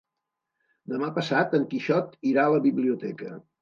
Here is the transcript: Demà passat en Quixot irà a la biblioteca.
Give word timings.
Demà 0.93 1.11
passat 1.19 1.55
en 1.61 1.69
Quixot 1.77 2.19
irà 2.35 2.51
a 2.51 2.59
la 2.59 2.67
biblioteca. 2.69 3.37